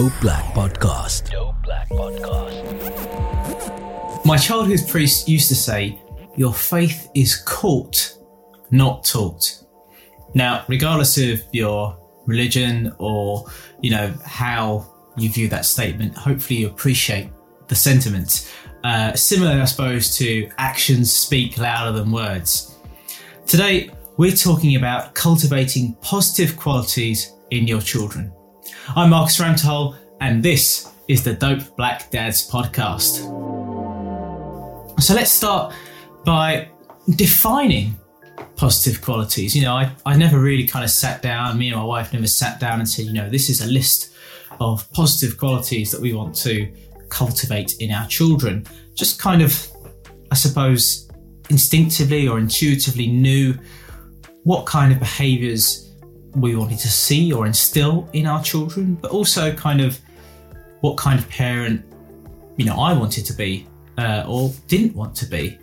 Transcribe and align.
Dope 0.00 0.20
Black 0.22 0.44
Podcast. 0.54 1.28
Dope 1.30 1.62
Black 1.62 1.86
Podcast. 1.90 2.64
My 4.24 4.38
childhood 4.38 4.80
priest 4.88 5.28
used 5.28 5.48
to 5.48 5.54
say, 5.54 6.00
Your 6.36 6.54
faith 6.54 7.10
is 7.14 7.36
caught, 7.36 8.16
not 8.70 9.04
taught. 9.04 9.62
Now, 10.32 10.64
regardless 10.68 11.18
of 11.18 11.42
your 11.52 11.98
religion 12.24 12.94
or, 12.96 13.44
you 13.82 13.90
know, 13.90 14.14
how 14.24 14.90
you 15.18 15.28
view 15.28 15.50
that 15.50 15.66
statement, 15.66 16.16
hopefully 16.16 16.60
you 16.60 16.68
appreciate 16.68 17.28
the 17.68 17.74
sentiment. 17.74 18.50
Uh, 18.82 19.12
similar, 19.12 19.60
I 19.60 19.66
suppose, 19.66 20.16
to 20.16 20.48
actions 20.56 21.12
speak 21.12 21.58
louder 21.58 21.92
than 21.92 22.10
words. 22.10 22.74
Today, 23.44 23.90
we're 24.16 24.32
talking 24.32 24.76
about 24.76 25.14
cultivating 25.14 25.92
positive 26.00 26.56
qualities 26.56 27.34
in 27.50 27.66
your 27.66 27.82
children. 27.82 28.32
I'm 28.96 29.10
Marcus 29.10 29.38
Ramtol, 29.38 29.96
and 30.20 30.42
this 30.42 30.92
is 31.08 31.24
the 31.24 31.34
Dope 31.34 31.76
Black 31.76 32.10
Dads 32.10 32.50
podcast. 32.50 33.20
So 35.00 35.14
let's 35.14 35.32
start 35.32 35.74
by 36.24 36.68
defining 37.16 37.96
positive 38.56 39.00
qualities. 39.00 39.56
You 39.56 39.62
know, 39.62 39.74
I, 39.74 39.90
I 40.04 40.16
never 40.16 40.38
really 40.38 40.66
kind 40.66 40.84
of 40.84 40.90
sat 40.90 41.22
down, 41.22 41.58
me 41.58 41.68
and 41.68 41.76
my 41.76 41.84
wife 41.84 42.12
never 42.12 42.26
sat 42.26 42.60
down 42.60 42.80
and 42.80 42.88
said, 42.88 43.06
you 43.06 43.12
know, 43.12 43.28
this 43.28 43.48
is 43.48 43.60
a 43.60 43.66
list 43.66 44.14
of 44.60 44.90
positive 44.92 45.38
qualities 45.38 45.90
that 45.90 46.00
we 46.00 46.12
want 46.12 46.34
to 46.36 46.72
cultivate 47.08 47.74
in 47.80 47.90
our 47.90 48.06
children. 48.06 48.66
Just 48.94 49.20
kind 49.20 49.42
of, 49.42 49.66
I 50.30 50.34
suppose, 50.34 51.10
instinctively 51.48 52.28
or 52.28 52.38
intuitively 52.38 53.08
knew 53.08 53.54
what 54.44 54.66
kind 54.66 54.92
of 54.92 54.98
behaviors 54.98 55.89
we 56.34 56.54
wanted 56.54 56.78
to 56.78 56.88
see 56.88 57.32
or 57.32 57.46
instill 57.46 58.08
in 58.12 58.26
our 58.26 58.42
children, 58.42 58.94
but 58.94 59.10
also 59.10 59.52
kind 59.54 59.80
of 59.80 60.00
what 60.80 60.96
kind 60.96 61.18
of 61.18 61.28
parent, 61.28 61.84
you 62.56 62.64
know, 62.64 62.76
I 62.76 62.92
wanted 62.92 63.26
to 63.26 63.32
be 63.32 63.66
uh, 63.98 64.24
or 64.26 64.52
didn't 64.68 64.94
want 64.94 65.14
to 65.16 65.26
be. 65.26 65.58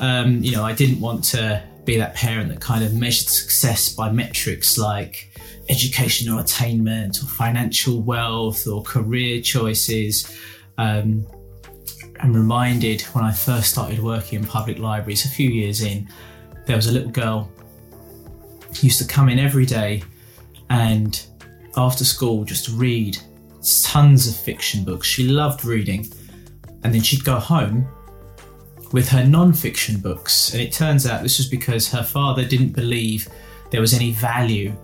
Um, 0.00 0.42
you 0.42 0.52
know, 0.52 0.64
I 0.64 0.72
didn't 0.72 1.00
want 1.00 1.24
to 1.24 1.62
be 1.84 1.96
that 1.96 2.14
parent 2.14 2.48
that 2.50 2.60
kind 2.60 2.84
of 2.84 2.94
measured 2.94 3.28
success 3.28 3.88
by 3.88 4.10
metrics 4.10 4.78
like 4.78 5.30
educational 5.68 6.38
attainment 6.38 7.22
or 7.22 7.26
financial 7.26 8.00
wealth 8.00 8.66
or 8.66 8.82
career 8.82 9.40
choices. 9.40 10.30
Um, 10.76 11.26
I'm 12.20 12.32
reminded 12.32 13.02
when 13.12 13.24
I 13.24 13.32
first 13.32 13.70
started 13.70 14.00
working 14.00 14.40
in 14.40 14.46
public 14.46 14.78
libraries 14.78 15.24
a 15.24 15.28
few 15.28 15.50
years 15.50 15.82
in, 15.82 16.08
there 16.66 16.76
was 16.76 16.86
a 16.86 16.92
little 16.92 17.10
girl 17.10 17.50
used 18.80 18.98
to 18.98 19.06
come 19.06 19.28
in 19.28 19.38
every 19.38 19.66
day 19.66 20.02
and 20.70 21.24
after 21.76 22.04
school 22.04 22.44
just 22.44 22.68
read 22.70 23.18
tons 23.82 24.28
of 24.28 24.36
fiction 24.36 24.84
books. 24.84 25.06
She 25.06 25.28
loved 25.28 25.64
reading. 25.64 26.06
And 26.84 26.94
then 26.94 27.02
she'd 27.02 27.24
go 27.24 27.38
home 27.38 27.86
with 28.92 29.08
her 29.08 29.24
non 29.24 29.52
fiction 29.52 30.00
books. 30.00 30.52
And 30.52 30.62
it 30.62 30.72
turns 30.72 31.06
out 31.06 31.22
this 31.22 31.38
was 31.38 31.48
because 31.48 31.90
her 31.90 32.02
father 32.02 32.44
didn't 32.44 32.72
believe 32.72 33.28
there 33.70 33.80
was 33.80 33.94
any 33.94 34.12
value 34.12 34.74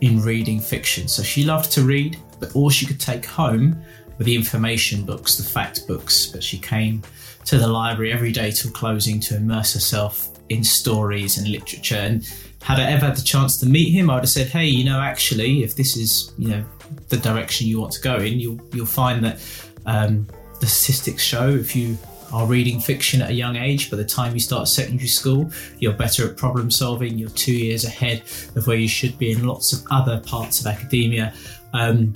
in 0.00 0.22
reading 0.22 0.60
fiction. 0.60 1.08
So 1.08 1.22
she 1.22 1.44
loved 1.44 1.72
to 1.72 1.82
read, 1.82 2.18
but 2.38 2.54
all 2.54 2.70
she 2.70 2.86
could 2.86 3.00
take 3.00 3.24
home 3.24 3.80
were 4.16 4.24
the 4.24 4.36
information 4.36 5.04
books, 5.04 5.36
the 5.36 5.42
fact 5.48 5.86
books. 5.88 6.26
But 6.26 6.42
she 6.42 6.58
came 6.58 7.02
to 7.46 7.58
the 7.58 7.66
library 7.66 8.12
every 8.12 8.32
day 8.32 8.50
till 8.50 8.70
closing 8.70 9.20
to 9.20 9.36
immerse 9.36 9.72
herself 9.72 10.28
in 10.50 10.62
stories 10.62 11.38
and 11.38 11.48
literature. 11.48 11.96
And 11.96 12.30
had 12.62 12.80
I 12.80 12.90
ever 12.90 13.06
had 13.06 13.16
the 13.16 13.22
chance 13.22 13.56
to 13.58 13.66
meet 13.66 13.92
him, 13.92 14.10
I 14.10 14.14
would 14.14 14.24
have 14.24 14.30
said, 14.30 14.48
"Hey, 14.48 14.66
you 14.66 14.84
know, 14.84 15.00
actually, 15.00 15.62
if 15.62 15.76
this 15.76 15.96
is 15.96 16.32
you 16.38 16.48
know 16.48 16.64
the 17.08 17.16
direction 17.16 17.66
you 17.66 17.80
want 17.80 17.92
to 17.92 18.00
go 18.00 18.16
in, 18.16 18.38
you'll 18.38 18.60
you'll 18.72 18.86
find 18.86 19.24
that 19.24 19.40
um, 19.86 20.26
the 20.60 20.66
statistics 20.66 21.22
show 21.22 21.48
if 21.48 21.74
you 21.74 21.96
are 22.32 22.46
reading 22.46 22.78
fiction 22.78 23.22
at 23.22 23.30
a 23.30 23.32
young 23.32 23.56
age, 23.56 23.90
by 23.90 23.96
the 23.96 24.04
time 24.04 24.34
you 24.34 24.40
start 24.40 24.68
secondary 24.68 25.08
school, 25.08 25.50
you're 25.78 25.94
better 25.94 26.28
at 26.28 26.36
problem 26.36 26.70
solving. 26.70 27.16
You're 27.16 27.30
two 27.30 27.54
years 27.54 27.84
ahead 27.84 28.22
of 28.54 28.66
where 28.66 28.76
you 28.76 28.88
should 28.88 29.18
be 29.18 29.32
in 29.32 29.46
lots 29.46 29.72
of 29.72 29.86
other 29.90 30.20
parts 30.20 30.60
of 30.60 30.66
academia." 30.66 31.32
Um, 31.72 32.14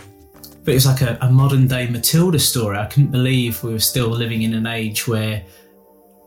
but 0.64 0.72
it 0.72 0.74
was 0.74 0.86
like 0.86 1.00
a, 1.00 1.18
a 1.20 1.30
modern 1.30 1.66
day 1.66 1.88
Matilda 1.88 2.38
story. 2.38 2.78
I 2.78 2.86
couldn't 2.86 3.10
believe 3.10 3.62
we 3.64 3.72
were 3.72 3.80
still 3.80 4.08
living 4.08 4.42
in 4.42 4.54
an 4.54 4.66
age 4.66 5.08
where, 5.08 5.42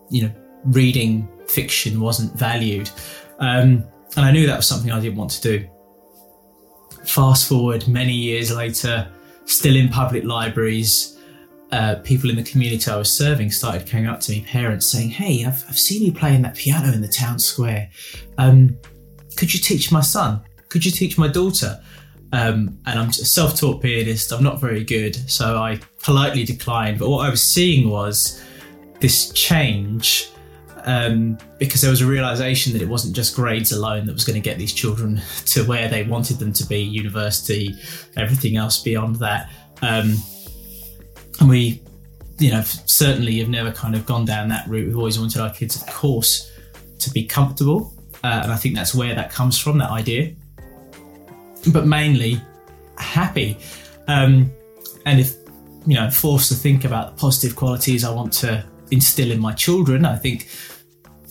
you 0.09 0.23
know, 0.23 0.31
reading 0.65 1.27
fiction 1.47 2.01
wasn't 2.01 2.33
valued. 2.37 2.89
Um, 3.39 3.85
and 4.15 4.25
I 4.25 4.31
knew 4.31 4.47
that 4.47 4.57
was 4.57 4.67
something 4.67 4.91
I 4.91 4.99
didn't 4.99 5.17
want 5.17 5.31
to 5.31 5.41
do. 5.41 5.67
Fast 7.03 7.47
forward 7.47 7.87
many 7.87 8.13
years 8.13 8.55
later, 8.55 9.07
still 9.45 9.75
in 9.75 9.89
public 9.89 10.23
libraries, 10.23 11.19
uh, 11.71 11.95
people 12.03 12.29
in 12.29 12.35
the 12.35 12.43
community 12.43 12.89
I 12.89 12.95
was 12.97 13.11
serving 13.11 13.51
started 13.51 13.87
coming 13.87 14.07
up 14.07 14.19
to 14.21 14.31
me, 14.31 14.41
parents 14.41 14.87
saying, 14.87 15.09
Hey, 15.09 15.43
I've, 15.45 15.63
I've 15.67 15.77
seen 15.77 16.03
you 16.03 16.13
playing 16.13 16.41
that 16.43 16.55
piano 16.55 16.93
in 16.93 17.01
the 17.01 17.07
town 17.07 17.39
square. 17.39 17.89
Um, 18.37 18.77
could 19.35 19.53
you 19.53 19.59
teach 19.59 19.91
my 19.91 20.01
son? 20.01 20.41
Could 20.69 20.85
you 20.85 20.91
teach 20.91 21.17
my 21.17 21.27
daughter? 21.27 21.81
Um, 22.31 22.79
and 22.85 22.99
I'm 22.99 23.09
a 23.09 23.13
self 23.13 23.57
taught 23.59 23.81
pianist, 23.81 24.31
I'm 24.31 24.43
not 24.43 24.59
very 24.59 24.83
good, 24.83 25.15
so 25.29 25.57
I 25.57 25.79
politely 26.03 26.43
declined. 26.43 26.99
But 26.99 27.09
what 27.09 27.25
I 27.25 27.29
was 27.29 27.41
seeing 27.41 27.89
was 27.89 28.43
this 28.99 29.31
change 29.31 30.29
um, 30.85 31.37
because 31.57 31.81
there 31.81 31.89
was 31.89 32.01
a 32.01 32.05
realization 32.05 32.71
that 32.73 32.81
it 32.81 32.87
wasn't 32.87 33.15
just 33.15 33.35
grades 33.35 33.71
alone 33.71 34.05
that 34.05 34.13
was 34.13 34.23
going 34.23 34.35
to 34.35 34.41
get 34.41 34.57
these 34.57 34.71
children 34.71 35.21
to 35.45 35.63
where 35.65 35.87
they 35.87 36.03
wanted 36.03 36.37
them 36.37 36.53
to 36.53 36.65
be, 36.65 36.79
university, 36.79 37.75
everything 38.15 38.55
else 38.55 38.81
beyond 38.81 39.17
that. 39.17 39.49
Um, 39.81 40.15
and 41.39 41.49
we, 41.49 41.81
you 42.37 42.51
know, 42.51 42.61
certainly 42.61 43.39
have 43.39 43.49
never 43.49 43.71
kind 43.71 43.95
of 43.95 44.05
gone 44.05 44.25
down 44.25 44.47
that 44.49 44.67
route. 44.67 44.87
We've 44.87 44.97
always 44.97 45.19
wanted 45.19 45.41
our 45.41 45.51
kids, 45.51 45.75
of 45.75 45.87
course, 45.87 46.51
to 46.99 47.09
be 47.09 47.25
comfortable. 47.25 47.93
Uh, 48.23 48.41
and 48.43 48.51
I 48.51 48.55
think 48.55 48.75
that's 48.75 48.95
where 48.95 49.13
that 49.15 49.31
comes 49.31 49.59
from, 49.59 49.79
that 49.79 49.89
idea. 49.91 50.33
But 51.73 51.87
mainly 51.87 52.41
happy. 52.97 53.57
Um, 54.07 54.51
and 55.05 55.19
if, 55.19 55.35
you 55.85 55.95
know, 55.95 56.09
forced 56.09 56.49
to 56.49 56.55
think 56.55 56.85
about 56.85 57.15
the 57.15 57.19
positive 57.19 57.55
qualities 57.55 58.03
I 58.03 58.13
want 58.13 58.33
to 58.33 58.63
instill 58.91 59.31
in 59.31 59.39
my 59.39 59.53
children, 59.53 60.05
I 60.05 60.15
think 60.15 60.47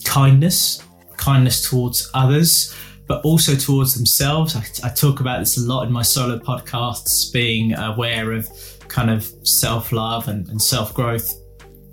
kindness, 0.05 0.81
kindness 1.17 1.69
towards 1.69 2.09
others, 2.13 2.73
but 3.07 3.23
also 3.23 3.55
towards 3.55 3.95
themselves. 3.95 4.55
I, 4.55 4.87
I, 4.87 4.89
talk 4.89 5.19
about 5.19 5.39
this 5.39 5.57
a 5.57 5.61
lot 5.61 5.85
in 5.85 5.91
my 5.91 6.01
solo 6.01 6.39
podcasts, 6.39 7.31
being 7.31 7.73
aware 7.73 8.31
of 8.31 8.47
kind 8.87 9.09
of 9.09 9.31
self 9.43 9.91
love 9.91 10.27
and, 10.27 10.47
and 10.49 10.61
self 10.61 10.93
growth. 10.93 11.33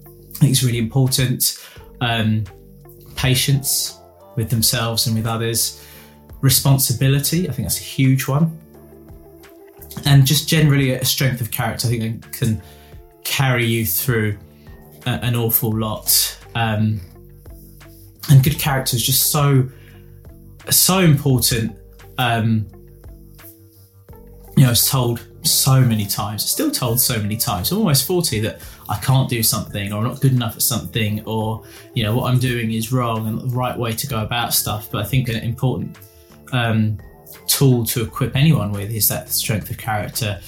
I 0.06 0.38
think 0.38 0.52
it's 0.52 0.62
really 0.62 0.78
important. 0.78 1.58
Um, 2.00 2.44
patience 3.16 3.98
with 4.36 4.50
themselves 4.50 5.06
and 5.06 5.16
with 5.16 5.26
others. 5.26 5.84
responsibility. 6.40 7.48
I 7.48 7.52
think 7.52 7.68
that's 7.68 7.78
a 7.78 7.84
huge 7.84 8.26
one. 8.26 8.58
And 10.04 10.26
just 10.26 10.48
generally 10.48 10.92
a 10.92 11.04
strength 11.04 11.40
of 11.40 11.50
character, 11.50 11.86
I 11.86 11.90
think 11.90 12.32
can 12.32 12.60
carry 13.22 13.66
you 13.66 13.86
through 13.86 14.38
a, 15.06 15.10
an 15.10 15.36
awful 15.36 15.70
lot. 15.70 16.38
Um, 16.54 17.00
and 18.32 18.42
good 18.42 18.58
character 18.58 18.96
is 18.96 19.04
just 19.04 19.30
so 19.30 19.68
so 20.70 20.98
important. 20.98 21.76
Um, 22.18 22.66
you 24.56 24.64
know, 24.64 24.70
it's 24.70 24.90
told 24.90 25.26
so 25.42 25.80
many 25.80 26.06
times, 26.06 26.48
still 26.48 26.70
told 26.70 27.00
so 27.00 27.18
many 27.20 27.36
times. 27.36 27.72
I'm 27.72 27.78
almost 27.78 28.06
40 28.06 28.40
that 28.40 28.60
I 28.88 28.96
can't 28.98 29.28
do 29.28 29.42
something 29.42 29.92
or 29.92 29.98
I'm 29.98 30.04
not 30.04 30.20
good 30.20 30.32
enough 30.32 30.54
at 30.54 30.62
something 30.62 31.24
or, 31.24 31.64
you 31.94 32.02
know, 32.04 32.14
what 32.14 32.30
I'm 32.30 32.38
doing 32.38 32.72
is 32.72 32.92
wrong 32.92 33.26
and 33.26 33.40
the 33.40 33.56
right 33.56 33.76
way 33.76 33.92
to 33.92 34.06
go 34.06 34.22
about 34.22 34.54
stuff. 34.54 34.90
But 34.90 35.04
I 35.04 35.08
think 35.08 35.28
an 35.28 35.36
important 35.36 35.98
um, 36.52 36.98
tool 37.46 37.84
to 37.86 38.02
equip 38.02 38.36
anyone 38.36 38.72
with 38.72 38.90
is 38.90 39.08
that 39.08 39.30
strength 39.30 39.70
of 39.70 39.78
character 39.78 40.40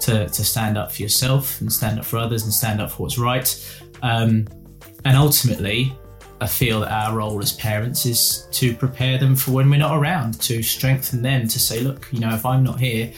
to, 0.00 0.28
to 0.28 0.44
stand 0.44 0.76
up 0.76 0.92
for 0.92 1.02
yourself 1.02 1.60
and 1.60 1.72
stand 1.72 1.98
up 1.98 2.04
for 2.04 2.18
others 2.18 2.42
and 2.42 2.52
stand 2.52 2.80
up 2.80 2.90
for 2.90 3.04
what's 3.04 3.18
right. 3.18 3.80
Um, 4.02 4.48
and 5.04 5.16
ultimately, 5.16 5.96
I 6.42 6.46
feel 6.46 6.80
that 6.80 6.90
our 6.90 7.16
role 7.16 7.40
as 7.40 7.52
parents 7.52 8.04
is 8.04 8.48
to 8.52 8.74
prepare 8.74 9.16
them 9.16 9.36
for 9.36 9.52
when 9.52 9.70
we're 9.70 9.78
not 9.78 9.96
around, 9.96 10.40
to 10.42 10.62
strengthen 10.62 11.22
them, 11.22 11.46
to 11.46 11.60
say, 11.60 11.80
look, 11.80 12.08
you 12.10 12.18
know, 12.18 12.34
if 12.34 12.44
I'm 12.44 12.64
not 12.64 12.80
here, 12.80 13.12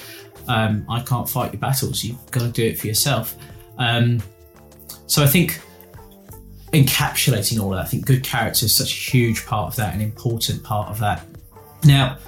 um, 0.47 0.85
I 0.91 1.01
can't 1.01 1.29
fight 1.29 1.53
your 1.53 1.61
battles. 1.61 2.05
You've 2.05 2.31
got 2.31 2.41
to 2.41 2.49
do 2.49 2.65
it 2.65 2.79
for 2.79 2.87
yourself. 2.87 3.37
Um, 3.79 4.23
so 5.07 5.23
I 5.23 5.27
think 5.27 5.61
encapsulating 6.73 7.61
all 7.61 7.73
of 7.73 7.79
that, 7.79 7.87
I 7.87 7.89
think 7.89 8.05
good 8.05 8.23
character 8.23 8.67
is 8.67 8.75
such 8.75 8.93
a 8.93 9.11
huge 9.11 9.47
part 9.47 9.69
of 9.69 9.77
that, 9.77 9.95
an 9.95 10.01
important 10.01 10.63
part 10.63 10.91
of 10.91 10.99
that. 10.99 11.27
Now, 11.85 12.19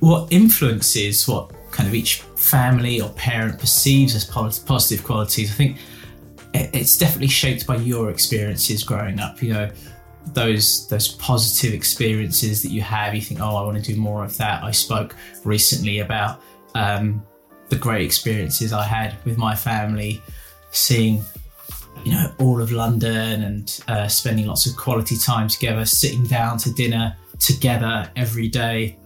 what 0.00 0.32
influences 0.32 1.28
what 1.28 1.52
kind 1.70 1.86
of 1.86 1.94
each 1.94 2.22
family 2.36 3.00
or 3.00 3.10
parent 3.10 3.58
perceives 3.58 4.14
as 4.14 4.24
positive 4.24 5.04
qualities, 5.04 5.50
I 5.50 5.54
think 5.54 5.76
it's 6.54 6.96
definitely 6.96 7.28
shaped 7.28 7.66
by 7.66 7.76
your 7.76 8.10
experiences 8.10 8.82
growing 8.82 9.20
up. 9.20 9.42
You 9.42 9.52
know, 9.52 9.70
those 10.34 10.86
those 10.88 11.08
positive 11.08 11.72
experiences 11.72 12.62
that 12.62 12.70
you 12.70 12.80
have 12.80 13.14
you 13.14 13.20
think 13.20 13.40
oh 13.40 13.56
i 13.56 13.62
want 13.62 13.82
to 13.82 13.92
do 13.92 13.98
more 13.98 14.24
of 14.24 14.36
that. 14.36 14.62
I 14.62 14.70
spoke 14.70 15.14
recently 15.44 16.00
about 16.00 16.40
um, 16.74 17.22
the 17.68 17.76
great 17.76 18.04
experiences 18.04 18.72
i 18.72 18.82
had 18.82 19.16
with 19.24 19.38
my 19.38 19.54
family 19.54 20.22
seeing 20.70 21.22
you 22.04 22.12
know 22.12 22.32
all 22.38 22.60
of 22.60 22.72
london 22.72 23.42
and 23.42 23.80
uh, 23.88 24.08
spending 24.08 24.46
lots 24.46 24.66
of 24.66 24.76
quality 24.76 25.16
time 25.16 25.48
together 25.48 25.84
sitting 25.84 26.24
down 26.24 26.58
to 26.58 26.72
dinner 26.72 27.16
together 27.38 28.10
every 28.16 28.48
day 28.48 28.98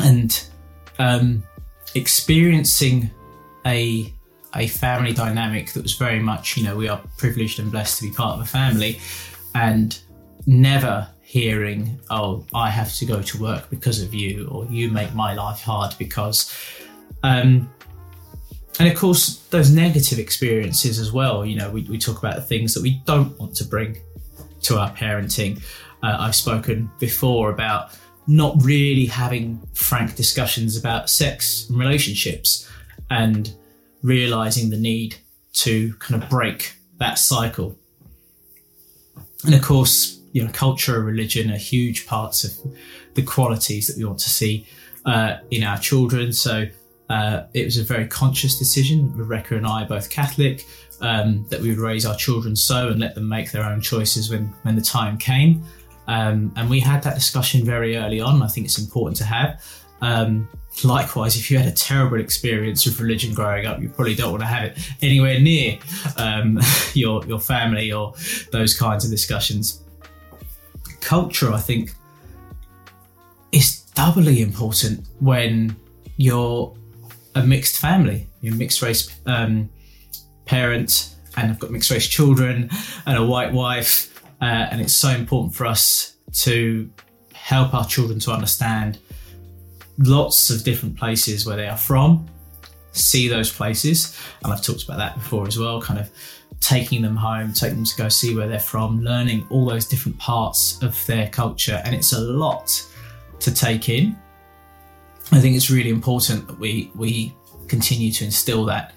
and 0.00 0.46
um, 0.98 1.42
experiencing 1.94 3.10
a 3.66 4.12
a 4.54 4.66
family 4.66 5.12
dynamic 5.12 5.72
that 5.72 5.82
was 5.82 5.94
very 5.94 6.20
much 6.20 6.56
you 6.56 6.64
know 6.64 6.76
we 6.76 6.88
are 6.88 7.00
privileged 7.18 7.58
and 7.58 7.70
blessed 7.70 7.98
to 7.98 8.08
be 8.08 8.14
part 8.14 8.36
of 8.38 8.42
a 8.42 8.48
family 8.48 8.98
and 9.54 10.00
never 10.46 11.08
hearing, 11.22 12.00
oh, 12.10 12.46
I 12.54 12.70
have 12.70 12.94
to 12.94 13.04
go 13.04 13.20
to 13.20 13.38
work 13.38 13.68
because 13.70 14.00
of 14.02 14.14
you, 14.14 14.48
or 14.48 14.64
you 14.66 14.90
make 14.90 15.14
my 15.14 15.34
life 15.34 15.60
hard 15.60 15.94
because. 15.98 16.54
Um, 17.22 17.70
and 18.78 18.88
of 18.88 18.96
course, 18.96 19.38
those 19.50 19.70
negative 19.70 20.18
experiences 20.18 20.98
as 20.98 21.12
well. 21.12 21.44
You 21.44 21.56
know, 21.56 21.70
we, 21.70 21.82
we 21.82 21.98
talk 21.98 22.18
about 22.18 22.36
the 22.36 22.42
things 22.42 22.74
that 22.74 22.82
we 22.82 23.02
don't 23.04 23.38
want 23.38 23.54
to 23.56 23.64
bring 23.64 23.98
to 24.62 24.78
our 24.78 24.90
parenting. 24.92 25.60
Uh, 26.02 26.16
I've 26.18 26.36
spoken 26.36 26.90
before 26.98 27.50
about 27.50 27.90
not 28.26 28.54
really 28.62 29.06
having 29.06 29.60
frank 29.74 30.14
discussions 30.14 30.76
about 30.76 31.10
sex 31.10 31.68
and 31.68 31.78
relationships 31.78 32.70
and 33.10 33.52
realizing 34.02 34.70
the 34.70 34.76
need 34.76 35.16
to 35.54 35.94
kind 35.94 36.22
of 36.22 36.28
break 36.28 36.74
that 36.98 37.18
cycle. 37.18 37.76
And 39.44 39.54
of 39.54 39.62
course, 39.62 40.17
you 40.38 40.44
know, 40.44 40.52
culture, 40.52 41.02
religion 41.02 41.50
are 41.50 41.56
huge 41.56 42.06
parts 42.06 42.44
of 42.44 42.52
the 43.14 43.22
qualities 43.22 43.88
that 43.88 43.96
we 43.96 44.04
want 44.04 44.20
to 44.20 44.30
see 44.30 44.68
uh, 45.04 45.38
in 45.50 45.64
our 45.64 45.76
children. 45.78 46.32
So 46.32 46.66
uh, 47.10 47.42
it 47.54 47.64
was 47.64 47.76
a 47.76 47.82
very 47.82 48.06
conscious 48.06 48.56
decision. 48.56 49.12
Rebecca 49.16 49.56
and 49.56 49.66
I 49.66 49.82
are 49.82 49.88
both 49.88 50.10
Catholic. 50.10 50.64
Um, 51.00 51.46
that 51.48 51.60
we 51.60 51.68
would 51.68 51.78
raise 51.78 52.04
our 52.04 52.16
children 52.16 52.56
so 52.56 52.88
and 52.88 52.98
let 52.98 53.14
them 53.14 53.28
make 53.28 53.52
their 53.52 53.62
own 53.62 53.80
choices 53.80 54.30
when 54.30 54.52
when 54.62 54.74
the 54.74 54.82
time 54.82 55.16
came. 55.16 55.62
Um, 56.08 56.52
and 56.56 56.68
we 56.68 56.80
had 56.80 57.04
that 57.04 57.14
discussion 57.14 57.64
very 57.64 57.96
early 57.96 58.20
on. 58.20 58.42
I 58.42 58.48
think 58.48 58.66
it's 58.66 58.80
important 58.80 59.16
to 59.18 59.24
have. 59.24 59.64
Um, 60.00 60.48
likewise, 60.82 61.36
if 61.36 61.52
you 61.52 61.58
had 61.58 61.68
a 61.68 61.76
terrible 61.76 62.18
experience 62.18 62.84
with 62.84 62.98
religion 62.98 63.32
growing 63.32 63.64
up, 63.64 63.80
you 63.80 63.88
probably 63.88 64.16
don't 64.16 64.32
want 64.32 64.42
to 64.42 64.48
have 64.48 64.64
it 64.64 64.78
anywhere 65.00 65.38
near 65.38 65.78
um, 66.16 66.58
your 66.94 67.24
your 67.26 67.38
family 67.38 67.92
or 67.92 68.14
those 68.50 68.76
kinds 68.76 69.04
of 69.04 69.10
discussions 69.12 69.84
culture, 71.00 71.52
I 71.52 71.60
think, 71.60 71.92
is 73.52 73.80
doubly 73.94 74.42
important 74.42 75.06
when 75.20 75.76
you're 76.16 76.74
a 77.34 77.42
mixed 77.42 77.78
family, 77.78 78.26
you're 78.40 78.54
mixed 78.54 78.82
race 78.82 79.14
um, 79.26 79.68
parent, 80.44 81.14
and 81.36 81.50
I've 81.50 81.58
got 81.58 81.70
mixed 81.70 81.90
race 81.90 82.06
children 82.06 82.70
and 83.06 83.16
a 83.16 83.24
white 83.24 83.52
wife. 83.52 84.22
Uh, 84.40 84.68
and 84.70 84.80
it's 84.80 84.94
so 84.94 85.10
important 85.10 85.54
for 85.54 85.66
us 85.66 86.16
to 86.32 86.88
help 87.32 87.74
our 87.74 87.86
children 87.86 88.18
to 88.20 88.30
understand 88.30 88.98
lots 89.98 90.50
of 90.50 90.62
different 90.62 90.96
places 90.96 91.44
where 91.46 91.56
they 91.56 91.66
are 91.66 91.76
from, 91.76 92.28
see 92.98 93.28
those 93.28 93.52
places. 93.52 94.18
And 94.42 94.52
I've 94.52 94.62
talked 94.62 94.84
about 94.84 94.98
that 94.98 95.14
before 95.14 95.46
as 95.46 95.58
well, 95.58 95.80
kind 95.80 95.98
of 95.98 96.10
taking 96.60 97.02
them 97.02 97.16
home, 97.16 97.52
taking 97.52 97.76
them 97.76 97.84
to 97.84 97.96
go 97.96 98.08
see 98.08 98.34
where 98.34 98.48
they're 98.48 98.58
from, 98.58 99.02
learning 99.02 99.46
all 99.50 99.64
those 99.64 99.86
different 99.86 100.18
parts 100.18 100.82
of 100.82 101.04
their 101.06 101.28
culture. 101.28 101.80
And 101.84 101.94
it's 101.94 102.12
a 102.12 102.20
lot 102.20 102.84
to 103.40 103.54
take 103.54 103.88
in. 103.88 104.16
I 105.30 105.40
think 105.40 105.56
it's 105.56 105.70
really 105.70 105.90
important 105.90 106.46
that 106.48 106.58
we 106.58 106.90
we 106.94 107.34
continue 107.68 108.10
to 108.12 108.24
instill 108.24 108.64
that 108.64 108.94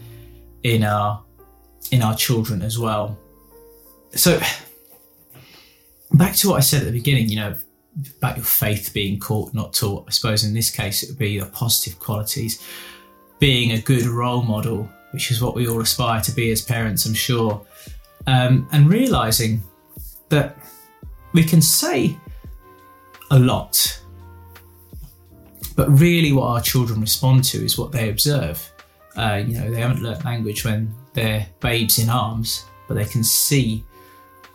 in 0.63 0.83
our 0.83 1.21
in 1.91 2.01
our 2.01 2.15
children 2.15 2.61
as 2.61 2.79
well. 2.79 3.17
So 4.15 4.39
back 6.13 6.35
to 6.37 6.49
what 6.49 6.57
I 6.57 6.61
said 6.61 6.81
at 6.81 6.85
the 6.85 6.91
beginning, 6.91 7.29
you 7.29 7.35
know, 7.35 7.55
about 8.17 8.37
your 8.37 8.45
faith 8.45 8.91
being 8.93 9.19
caught, 9.19 9.53
not 9.53 9.73
taught. 9.73 10.05
I 10.07 10.11
suppose 10.11 10.43
in 10.43 10.53
this 10.53 10.69
case 10.69 11.03
it 11.03 11.09
would 11.09 11.19
be 11.19 11.39
the 11.39 11.45
positive 11.47 11.99
qualities, 11.99 12.65
being 13.41 13.73
a 13.73 13.81
good 13.81 14.05
role 14.05 14.43
model 14.43 14.89
which 15.11 15.29
is 15.31 15.41
what 15.41 15.55
we 15.55 15.67
all 15.67 15.81
aspire 15.81 16.21
to 16.21 16.31
be 16.31 16.51
as 16.51 16.61
parents, 16.61 17.05
I'm 17.05 17.13
sure. 17.13 17.65
Um, 18.27 18.67
and 18.71 18.89
realizing 18.89 19.61
that 20.29 20.57
we 21.33 21.43
can 21.43 21.61
say 21.61 22.17
a 23.29 23.39
lot, 23.39 24.01
but 25.75 25.87
really 25.99 26.31
what 26.31 26.47
our 26.47 26.61
children 26.61 27.01
respond 27.01 27.43
to 27.45 27.63
is 27.63 27.77
what 27.77 27.91
they 27.91 28.09
observe. 28.09 28.69
Uh, 29.15 29.43
you 29.45 29.57
know, 29.57 29.69
they 29.69 29.81
haven't 29.81 30.01
learnt 30.01 30.23
language 30.23 30.63
when 30.63 30.93
they're 31.13 31.45
babes 31.59 31.99
in 31.99 32.09
arms, 32.09 32.65
but 32.87 32.95
they 32.95 33.05
can 33.05 33.23
see 33.23 33.83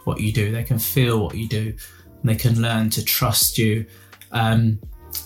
what 0.04 0.20
you 0.20 0.32
do, 0.32 0.52
they 0.52 0.62
can 0.62 0.78
feel 0.78 1.22
what 1.22 1.34
you 1.34 1.49
do, 1.49 1.75
and 2.20 2.30
they 2.30 2.37
can 2.37 2.62
learn 2.62 2.88
to 2.90 3.04
trust 3.04 3.58
you. 3.58 3.84
Um, 4.32 4.78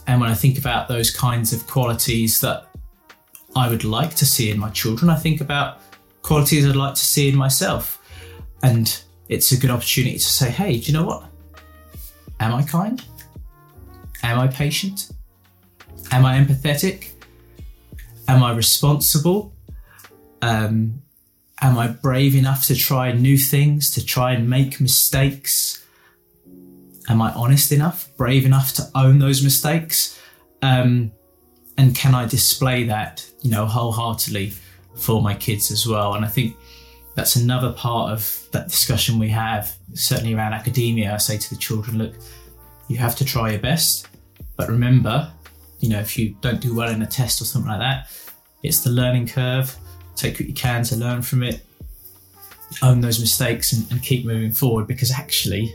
and 0.07 0.21
when 0.21 0.31
I 0.31 0.35
think 0.35 0.59
about 0.59 0.89
those 0.89 1.11
kinds 1.11 1.53
of 1.53 1.67
qualities 1.67 2.41
that 2.41 2.70
I 3.57 3.69
would 3.69 3.85
like 3.85 4.15
to 4.17 4.27
see 4.27 4.51
in 4.51 4.59
my 4.59 4.71
children. 4.71 5.11
I 5.11 5.17
think 5.17 5.41
about 5.41 5.81
qualities 6.23 6.67
I'd 6.67 6.77
like 6.77 6.95
to 6.95 7.05
see 7.05 7.29
in 7.29 7.37
myself. 7.37 7.99
And 8.63 9.03
it's 9.29 9.53
a 9.53 9.57
good 9.57 9.71
opportunity 9.71 10.19
to 10.19 10.25
say, 10.25 10.51
hey, 10.51 10.79
do 10.79 10.93
you 10.93 10.93
know 10.93 11.05
what? 11.05 11.25
Am 12.39 12.55
I 12.55 12.63
kind? 12.63 13.05
Am 14.23 14.39
I 14.39 14.47
patient? 14.49 15.11
Am 16.11 16.25
I 16.25 16.39
empathetic? 16.39 17.11
Am 18.29 18.43
I 18.43 18.53
responsible? 18.53 19.55
Um, 20.43 21.03
am 21.61 21.79
I 21.79 21.89
brave 21.89 22.35
enough 22.35 22.67
to 22.67 22.75
try 22.75 23.13
new 23.13 23.37
things, 23.37 23.91
to 23.93 24.05
try 24.05 24.33
and 24.33 24.49
make 24.49 24.81
mistakes? 24.81 25.85
Am 27.09 27.21
I 27.21 27.33
honest 27.33 27.73
enough, 27.73 28.09
brave 28.17 28.45
enough 28.47 28.73
to 28.75 28.89
own 28.95 29.19
those 29.19 29.43
mistakes? 29.43 30.21
Um, 30.63 31.13
and 31.81 31.97
can 31.97 32.15
I 32.15 32.27
display 32.27 32.85
that, 32.85 33.27
you 33.41 33.51
know, 33.51 33.65
wholeheartedly 33.65 34.53
for 34.97 35.23
my 35.23 35.35
kids 35.35 35.71
as 35.71 35.87
well? 35.87 36.13
And 36.13 36.27
I 36.27 36.29
think 36.29 36.55
that's 37.15 37.37
another 37.37 37.73
part 37.73 38.13
of 38.13 38.47
that 38.53 38.69
discussion 38.69 39.19
we 39.19 39.31
have, 39.31 39.75
certainly 39.95 40.35
around 40.35 40.53
academia. 40.53 41.15
I 41.15 41.17
say 41.17 41.39
to 41.39 41.49
the 41.49 41.57
children, 41.57 41.97
look, 41.97 42.13
you 42.89 42.99
have 42.99 43.17
to 43.17 43.25
try 43.25 43.53
your 43.53 43.61
best, 43.61 44.09
but 44.57 44.69
remember, 44.69 45.33
you 45.79 45.89
know, 45.89 46.01
if 46.01 46.19
you 46.19 46.37
don't 46.43 46.61
do 46.61 46.75
well 46.75 46.91
in 46.91 47.01
a 47.01 47.07
test 47.07 47.41
or 47.41 47.47
something 47.47 47.71
like 47.71 47.81
that, 47.81 48.11
it's 48.63 48.81
the 48.81 48.91
learning 48.91 49.29
curve. 49.29 49.75
Take 50.17 50.35
what 50.35 50.49
you 50.49 50.53
can 50.53 50.85
to 50.85 50.97
learn 50.97 51.23
from 51.23 51.43
it, 51.43 51.65
own 52.83 53.01
those 53.01 53.21
mistakes, 53.21 53.73
and, 53.73 53.91
and 53.91 54.03
keep 54.03 54.27
moving 54.27 54.53
forward 54.53 54.87
because 54.87 55.11
actually, 55.11 55.75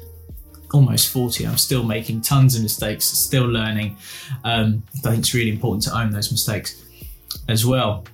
almost 0.73 1.09
40. 1.09 1.45
I'm 1.45 1.57
still 1.57 1.83
making 1.83 2.21
tons 2.21 2.55
of 2.55 2.63
mistakes, 2.63 3.05
still 3.05 3.45
learning. 3.45 3.97
Um, 4.43 4.83
I 5.03 5.09
think 5.09 5.19
it's 5.19 5.33
really 5.33 5.51
important 5.51 5.83
to 5.83 5.97
own 5.97 6.11
those 6.11 6.31
mistakes 6.31 6.83
as 7.47 7.65
well. 7.65 8.05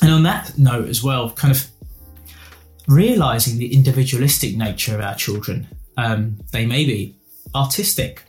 And 0.00 0.12
on 0.12 0.22
that 0.22 0.56
note, 0.58 0.88
as 0.88 1.02
well, 1.02 1.30
kind 1.30 1.54
of 1.54 1.68
realizing 2.86 3.58
the 3.58 3.74
individualistic 3.74 4.56
nature 4.56 4.94
of 4.94 5.00
our 5.00 5.14
children. 5.14 5.68
Um, 5.96 6.38
they 6.52 6.64
may 6.64 6.84
be 6.84 7.16
artistic, 7.54 8.22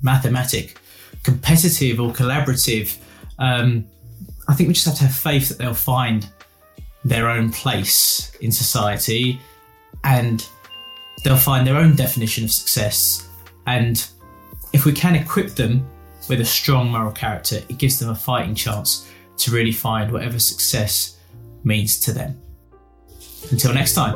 mathematic, 0.00 0.78
competitive, 1.22 2.00
or 2.00 2.12
collaborative. 2.12 2.96
Um, 3.38 3.86
I 4.48 4.54
think 4.54 4.68
we 4.68 4.74
just 4.74 4.86
have 4.86 4.96
to 4.96 5.04
have 5.04 5.14
faith 5.14 5.48
that 5.48 5.58
they'll 5.58 5.74
find 5.74 6.28
their 7.04 7.28
own 7.28 7.50
place 7.50 8.34
in 8.40 8.52
society 8.52 9.40
and 10.04 10.46
they'll 11.26 11.36
find 11.36 11.66
their 11.66 11.76
own 11.76 11.96
definition 11.96 12.44
of 12.44 12.52
success. 12.52 13.28
And 13.66 14.06
if 14.72 14.84
we 14.84 14.92
can 14.92 15.16
equip 15.16 15.56
them 15.56 15.84
with 16.28 16.40
a 16.40 16.44
strong 16.44 16.88
moral 16.92 17.10
character, 17.10 17.56
it 17.68 17.78
gives 17.78 17.98
them 17.98 18.10
a 18.10 18.14
fighting 18.14 18.54
chance 18.54 19.10
to 19.38 19.50
really 19.50 19.72
find 19.72 20.12
whatever 20.12 20.38
success 20.38 21.18
means 21.64 21.98
to 22.00 22.12
them. 22.12 22.40
Until 23.50 23.74
next 23.74 23.94
time. 23.94 24.14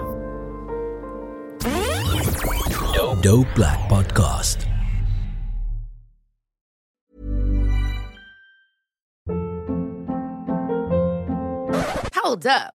Dope 3.23 3.49
Black 3.57 3.90
Podcast. 3.90 4.67
Hold 12.14 12.47
up. 12.47 12.79